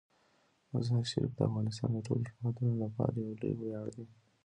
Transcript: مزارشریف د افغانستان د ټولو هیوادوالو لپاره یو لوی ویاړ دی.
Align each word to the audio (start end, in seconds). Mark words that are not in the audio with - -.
مزارشریف 0.73 1.31
د 1.35 1.39
افغانستان 1.49 1.89
د 1.93 1.97
ټولو 2.07 2.23
هیوادوالو 2.31 2.81
لپاره 2.83 3.13
یو 3.17 3.37
لوی 3.39 3.53
ویاړ 3.59 3.87
دی. 3.97 4.05